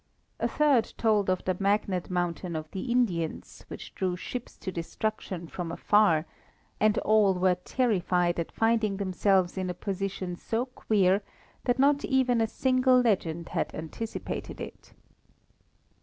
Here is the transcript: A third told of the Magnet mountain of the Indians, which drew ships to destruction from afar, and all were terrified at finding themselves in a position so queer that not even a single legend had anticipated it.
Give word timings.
A 0.39 0.47
third 0.47 0.95
told 0.97 1.29
of 1.29 1.45
the 1.45 1.55
Magnet 1.59 2.09
mountain 2.09 2.55
of 2.55 2.71
the 2.71 2.89
Indians, 2.91 3.63
which 3.67 3.93
drew 3.93 4.17
ships 4.17 4.57
to 4.57 4.71
destruction 4.71 5.45
from 5.47 5.71
afar, 5.71 6.25
and 6.79 6.97
all 7.05 7.35
were 7.35 7.53
terrified 7.53 8.39
at 8.39 8.51
finding 8.51 8.97
themselves 8.97 9.59
in 9.59 9.69
a 9.69 9.75
position 9.75 10.35
so 10.35 10.65
queer 10.65 11.21
that 11.65 11.77
not 11.77 12.03
even 12.03 12.41
a 12.41 12.47
single 12.47 12.99
legend 12.99 13.49
had 13.49 13.75
anticipated 13.75 14.59
it. 14.59 14.93